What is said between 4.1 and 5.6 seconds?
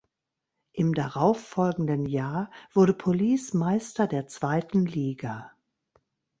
zweiten Liga.